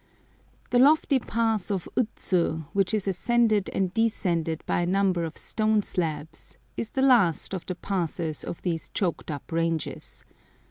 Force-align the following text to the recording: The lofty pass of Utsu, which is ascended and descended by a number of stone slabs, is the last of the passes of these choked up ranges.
The 0.71 0.79
lofty 0.79 1.19
pass 1.19 1.69
of 1.69 1.87
Utsu, 1.95 2.63
which 2.73 2.91
is 2.91 3.07
ascended 3.07 3.69
and 3.69 3.93
descended 3.93 4.63
by 4.65 4.81
a 4.81 4.85
number 4.87 5.25
of 5.25 5.37
stone 5.37 5.83
slabs, 5.83 6.57
is 6.75 6.89
the 6.89 7.03
last 7.03 7.53
of 7.53 7.67
the 7.67 7.75
passes 7.75 8.43
of 8.43 8.63
these 8.63 8.89
choked 8.95 9.29
up 9.29 9.51
ranges. 9.51 10.25